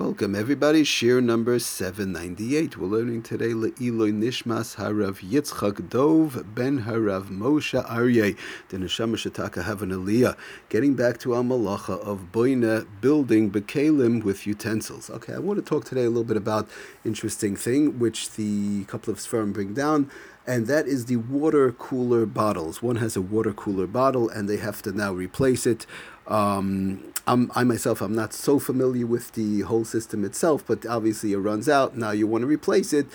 [0.00, 0.82] Welcome, everybody.
[0.82, 2.78] Shiur number 798.
[2.78, 8.34] We're learning today Le'iloi Nishmas Harav Yitzchak Dov Ben Harav Moshe Aryeh.
[8.70, 10.38] The Neshama Shataka have an aliyah.
[10.70, 15.10] Getting back to our malacha of Boina building Bekalim with utensils.
[15.10, 16.70] Okay, I want to talk today a little bit about
[17.04, 20.10] interesting thing which the couple of Sfarim bring down
[20.46, 22.82] and that is the water cooler bottles.
[22.82, 25.86] One has a water cooler bottle, and they have to now replace it.
[26.30, 31.38] Um, i myself, I'm not so familiar with the whole system itself, but obviously it
[31.38, 31.96] runs out.
[31.96, 33.06] Now you want to replace it.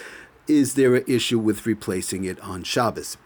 [0.48, 3.18] Is there an issue with replacing it on Shabbos?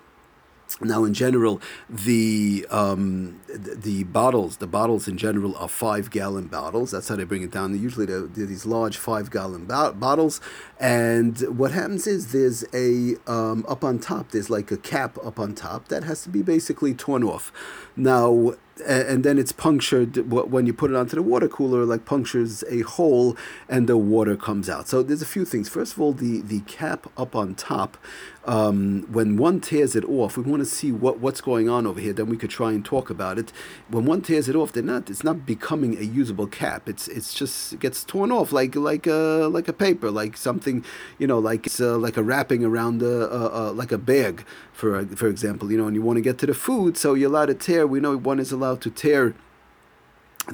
[0.82, 6.92] Now, in general, the um, the bottles, the bottles in general are five gallon bottles.
[6.92, 7.78] That's how they bring it down.
[7.78, 10.40] Usually, they're, they're these large five gallon bo- bottles.
[10.80, 14.32] And what happens is there's a um, up on top.
[14.32, 17.52] There's like a cap up on top that has to be basically torn off.
[17.98, 18.54] Now,
[18.86, 22.82] and then it's punctured when you put it onto the water cooler like punctures a
[22.82, 23.36] hole
[23.68, 24.88] and the water comes out.
[24.88, 25.70] So there's a few things.
[25.70, 27.98] First of all the the cap up on top
[28.46, 32.00] um, when one tears it off we want to see what what's going on over
[32.00, 33.52] here then we could try and talk about it.
[33.90, 36.88] When one tears it off they're not it's not becoming a usable cap.
[36.88, 40.84] It's it's just it gets torn off like like a like a paper like something
[41.18, 44.46] you know like it's uh, like a wrapping around a, a, a like a bag
[44.80, 47.30] for for example you know and you want to get to the food so you're
[47.30, 49.36] allowed to tear we know one is allowed to tear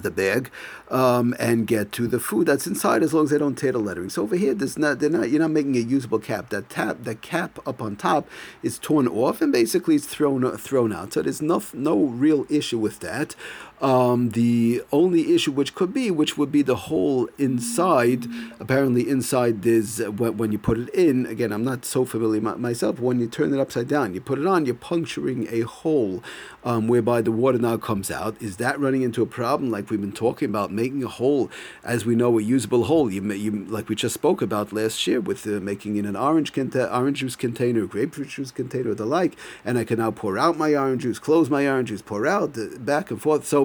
[0.02, 0.50] the bag
[0.90, 3.80] um, and get to the food that's inside as long as they don't tear the
[3.80, 4.09] lettering.
[4.09, 6.50] So over here, there's not they're not you're not making a usable cap.
[6.50, 8.28] That tap that cap up on top
[8.62, 11.14] is torn off and basically it's thrown thrown out.
[11.14, 13.36] So there's no no real issue with that.
[13.81, 18.26] Um, the only issue which could be, which would be the hole inside.
[18.59, 21.26] Apparently, inside there's uh, when, you put it in.
[21.26, 23.00] Again, I'm not so familiar myself.
[23.00, 26.23] When you turn it upside down, you put it on, you're puncturing a hole
[26.64, 28.42] um, whereby the water now comes out.
[28.42, 31.52] Is that running into a problem like we've been talking about, making a hole,
[31.84, 33.12] as we know, a usable hole?
[33.12, 36.54] You, you like we just spoke about last year with uh, making in an orange
[36.54, 40.58] conta- orange juice container, grapefruit juice container, the like, and I can now pour out
[40.58, 43.45] my orange juice, close my orange juice, pour out, uh, back and forth.
[43.45, 43.64] So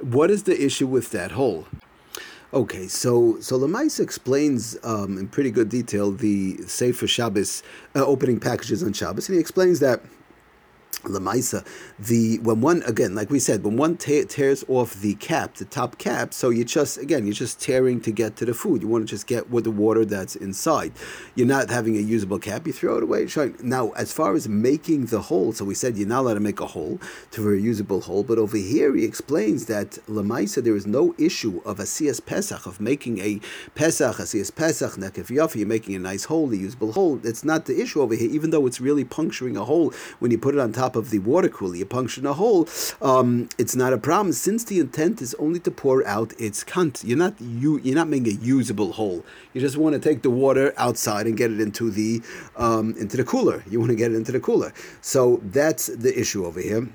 [0.00, 1.66] what is the issue with that hole?
[2.52, 7.62] Okay, so so Lemais explains um, in pretty good detail the Sefer Shabbos
[7.94, 10.00] uh, opening packages on Shabbos, and he explains that
[11.02, 11.64] Lamaisa,
[11.98, 15.64] the when one again, like we said, when one te- tears off the cap, the
[15.64, 18.82] top cap, so you just again you're just tearing to get to the food.
[18.82, 20.92] You want to just get with the water that's inside.
[21.34, 22.66] You're not having a usable cap.
[22.66, 23.28] You throw it away.
[23.62, 26.60] Now, as far as making the hole, so we said you're not allowed to make
[26.60, 26.98] a hole
[27.32, 31.60] to a usable hole, but over here he explains that Lamaisa there is no issue
[31.64, 33.40] of a siyas pesach of making a
[33.74, 35.56] pesach a siyas pesach yafi.
[35.56, 37.20] You're making a nice hole, a usable hole.
[37.24, 40.38] It's not the issue over here, even though it's really puncturing a hole when you
[40.38, 42.66] put it on top top of the water cooler, you puncture a hole,
[43.02, 47.04] um, it's not a problem since the intent is only to pour out its cunt.
[47.04, 49.24] You're not you you're not making a usable hole.
[49.52, 52.22] You just want to take the water outside and get it into the
[52.56, 53.62] um, into the cooler.
[53.70, 54.72] You want to get it into the cooler.
[55.00, 56.88] So that's the issue over here.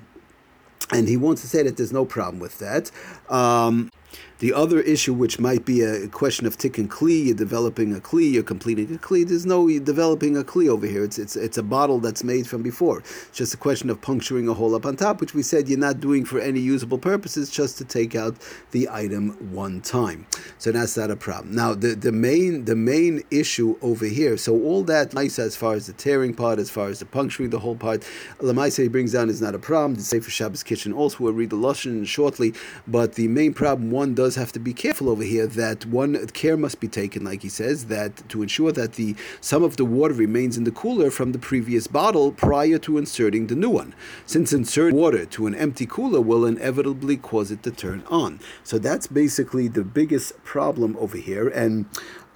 [0.90, 2.90] And he wants to say that there's no problem with that.
[3.30, 3.90] Um,
[4.38, 8.32] the other issue, which might be a question of tikkun kli, you're developing a kli,
[8.32, 9.26] you're completing a kli.
[9.26, 11.04] There's no developing a kli over here.
[11.04, 12.98] It's, it's, it's a bottle that's made from before.
[12.98, 15.78] It's just a question of puncturing a hole up on top, which we said you're
[15.78, 18.36] not doing for any usable purposes, just to take out
[18.72, 20.26] the item one time.
[20.58, 21.54] So that's not a problem.
[21.54, 25.74] Now, the, the main the main issue over here, so all that nice as far
[25.74, 28.06] as the tearing part, as far as the puncturing the whole part,
[28.40, 29.94] Lamaisa he brings down is not a problem.
[29.94, 32.52] The Sefer Shabbos kitchen also will read the Lashon shortly,
[32.86, 36.58] but the main problem one does have to be careful over here that one care
[36.58, 40.12] must be taken, like he says, that to ensure that the some of the water
[40.12, 43.94] remains in the cooler from the previous bottle prior to inserting the new one.
[44.26, 48.40] Since inserting water to an empty cooler will inevitably cause it to turn on.
[48.64, 51.48] So that's basically the biggest problem over here.
[51.48, 51.86] And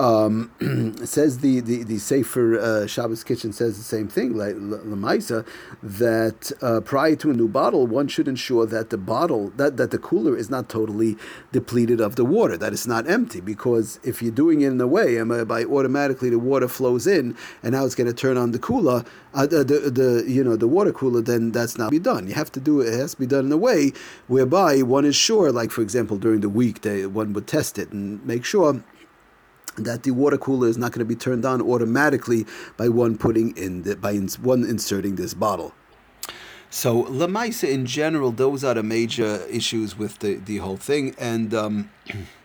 [0.00, 0.52] um,
[1.04, 5.46] says the the the Sefer uh, Shabbos Kitchen says the same thing, like Lamaisa,
[5.82, 9.90] that uh, prior to a new bottle, one should ensure that the bottle that, that
[9.90, 11.16] the cooler is not totally
[11.52, 13.40] depleted of the water, that it's not empty.
[13.40, 17.72] Because if you're doing it in a way, by automatically the water flows in, and
[17.72, 20.68] now it's going to turn on the cooler, uh, the, the, the you know the
[20.68, 22.28] water cooler, then that's not be done.
[22.28, 22.94] You have to do it.
[22.94, 23.92] It has to be done in a way
[24.28, 27.90] whereby one is sure, like for example, during the week, they, one would test it
[27.90, 28.84] and make sure
[29.84, 32.46] that the water cooler is not going to be turned on automatically
[32.76, 35.72] by one putting in the, by ins, one inserting this bottle.
[36.70, 41.54] So lemaisa in general, those are the major issues with the, the whole thing, and
[41.54, 41.90] um,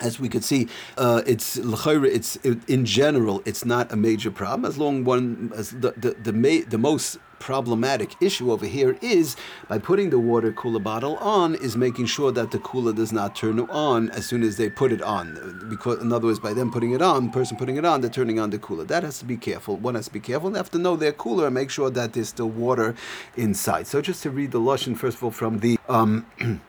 [0.00, 2.36] as we could see, uh, it's it's
[2.66, 6.64] in general it's not a major problem as long one as the the the, ma-
[6.68, 9.36] the most problematic issue over here is
[9.68, 13.36] by putting the water cooler bottle on is making sure that the cooler does not
[13.36, 15.66] turn on as soon as they put it on.
[15.70, 18.38] Because in other words by them putting it on person putting it on they're turning
[18.40, 18.84] on the cooler.
[18.84, 21.12] That has to be careful one has to be careful they have to know their
[21.12, 22.94] cooler and make sure that there's still water
[23.36, 23.86] inside.
[23.86, 26.26] So just to read the lashon first of all from the um,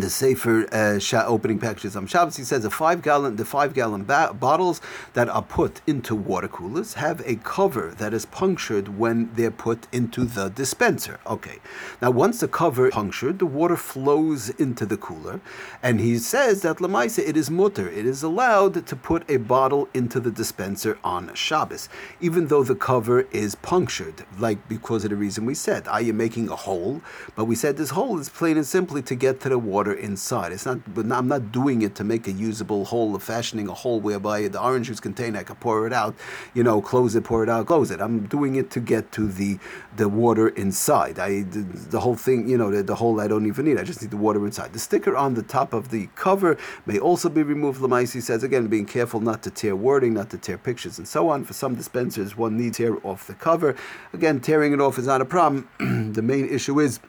[0.00, 4.04] the Sefer uh, opening packages on Shabbos, he says the five gallon the five gallon
[4.04, 4.80] ba- bottles
[5.12, 9.88] that are put into water coolers have a cover that is punctured when they're put
[9.92, 11.20] into the dispenser.
[11.26, 11.58] Okay,
[12.00, 15.42] now once the cover is punctured, the water flows into the cooler,
[15.82, 19.90] and he says that lemaisa it is mutter, it is allowed to put a bottle
[19.92, 25.16] into the dispenser on Shabbos, even though the cover is punctured, like because of the
[25.16, 25.86] reason we said.
[25.86, 27.02] Are you making a hole?
[27.36, 29.94] But we said this hole is plain and simply to get to the water water
[29.94, 30.52] inside.
[30.52, 34.46] It's not, I'm not doing it to make a usable hole, fashioning a hole whereby
[34.46, 36.14] the orange juice container I can pour it out,
[36.54, 38.00] you know, close it, pour it out, close it.
[38.00, 39.58] I'm doing it to get to the
[39.96, 41.18] the water inside.
[41.18, 41.62] I the,
[41.94, 43.78] the whole thing, you know, the, the hole I don't even need.
[43.78, 44.72] I just need the water inside.
[44.72, 46.56] The sticker on the top of the cover
[46.86, 47.80] may also be removed.
[47.80, 51.28] Lamaisi says again, being careful not to tear wording, not to tear pictures, and so
[51.28, 51.44] on.
[51.44, 53.74] For some dispensers, one needs tear off the cover.
[54.12, 55.68] Again, tearing it off is not a problem.
[56.12, 57.00] the main issue is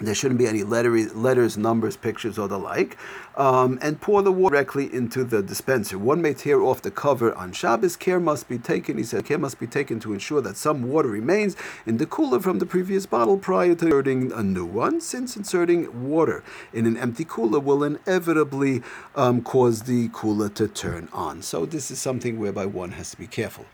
[0.00, 2.96] there shouldn't be any letter, letters, numbers, pictures, or the like.
[3.36, 5.98] Um, and pour the water directly into the dispenser.
[5.98, 7.96] One may tear off the cover on Shabbos.
[7.96, 11.08] Care must be taken, he said, care must be taken to ensure that some water
[11.08, 11.56] remains
[11.86, 16.08] in the cooler from the previous bottle prior to inserting a new one, since inserting
[16.08, 18.82] water in an empty cooler will inevitably
[19.16, 21.42] um, cause the cooler to turn on.
[21.42, 23.66] So, this is something whereby one has to be careful.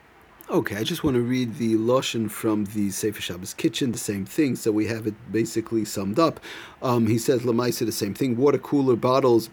[0.50, 4.24] Okay, I just want to read the Lashon from the Sefer Shabbos Kitchen, the same
[4.24, 6.40] thing, so we have it basically summed up.
[6.80, 9.50] Um, he says, Lamaisa, the same thing, water cooler bottles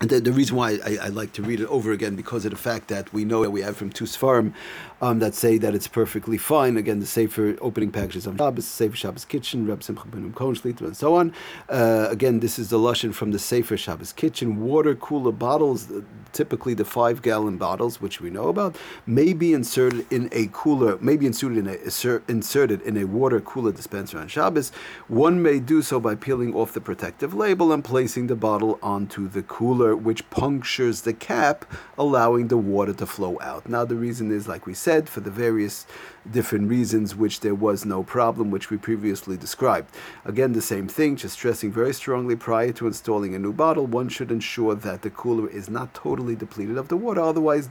[0.00, 2.56] the, the reason why I, I, like to read it over again because of the
[2.56, 4.52] fact that we know that we have from two Sfarim
[5.00, 6.76] um, that say that it's perfectly fine.
[6.76, 10.96] Again, the Sefer opening packages on Shabbos, Sefer Shabbos Kitchen, Reb Simcha Bunim Cohen and
[10.96, 11.32] so on.
[11.68, 14.60] Uh, again, this is the Lashon from the Sefer Shabbos Kitchen.
[14.60, 16.02] Water cooler bottles, uh,
[16.32, 20.96] typically the five gallon bottles, which we know about, may be inserted in a cooler,
[20.98, 24.70] may be inserted in a, inserted in a water cooler dispenser on Shabbos.
[25.08, 29.28] One may do so by peeling off the protective label and placing the bottle onto
[29.28, 31.64] the cooler which punctures the cap,
[31.96, 33.68] allowing the water to flow out.
[33.68, 35.86] Now, the reason is, like we said, for the various
[36.30, 39.94] different reasons which there was no problem, which we previously described.
[40.24, 44.08] Again, the same thing, just stressing very strongly prior to installing a new bottle, one
[44.08, 47.20] should ensure that the cooler is not totally depleted of the water.
[47.20, 47.68] Otherwise,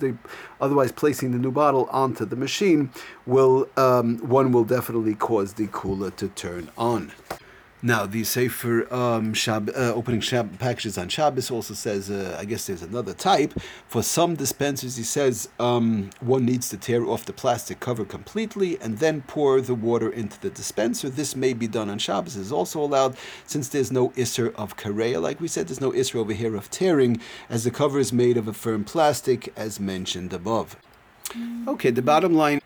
[0.59, 2.89] otherwise placing the new bottle onto the machine
[3.25, 7.11] will um, one will definitely cause the cooler to turn on.
[7.83, 12.43] Now, the Sefer um, Shab, uh, opening Shab, packages on Shabbos also says, uh, I
[12.45, 13.53] guess there's another type.
[13.87, 18.79] For some dispensers, he says um, one needs to tear off the plastic cover completely
[18.81, 21.07] and then pour the water into the dispenser.
[21.07, 22.35] This may be done on Shabbos.
[22.35, 23.15] is also allowed
[23.45, 25.21] since there's no isser of kareya.
[25.21, 28.37] Like we said, there's no isser over here of tearing as the cover is made
[28.37, 30.77] of a firm plastic as mentioned above.
[31.67, 32.61] Okay, the bottom line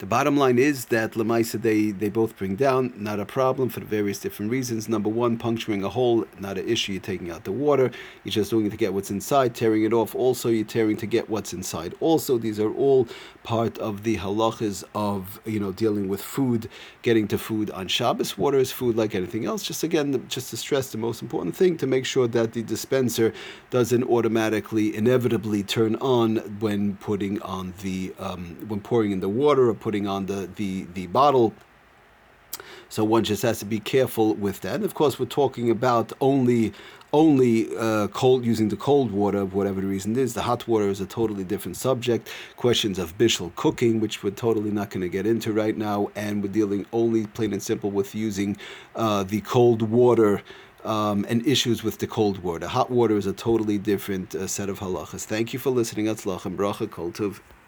[0.00, 3.80] the bottom line is that Lamaisa they, they both bring down, not a problem for
[3.80, 4.88] various different reasons.
[4.88, 6.92] Number one, puncturing a hole, not an issue.
[6.92, 7.90] You're taking out the water.
[8.24, 9.54] You're just doing it to get what's inside.
[9.54, 11.94] Tearing it off, also you're tearing to get what's inside.
[12.00, 13.08] Also, these are all
[13.42, 16.70] part of the halachas of you know dealing with food,
[17.02, 18.38] getting to food on Shabbos.
[18.38, 19.62] Water is food like anything else.
[19.62, 23.34] Just again, just to stress the most important thing to make sure that the dispenser
[23.68, 29.68] doesn't automatically, inevitably turn on when putting on the um, when pouring in the water
[29.68, 31.52] or putting putting on the, the, the bottle.
[32.88, 34.76] So one just has to be careful with that.
[34.76, 36.72] And of course, we're talking about only
[37.12, 40.34] only uh, cold using the cold water, whatever the reason is.
[40.34, 42.30] The hot water is a totally different subject.
[42.56, 46.40] Questions of bishul cooking, which we're totally not going to get into right now, and
[46.40, 48.56] we're dealing only plain and simple with using
[48.94, 50.40] uh, the cold water.
[50.82, 52.66] Um, and issues with the cold water.
[52.66, 55.24] Hot water is a totally different uh, set of halachas.
[55.26, 56.06] Thank you for listening.
[56.06, 57.12] Atzlach and bracha kol.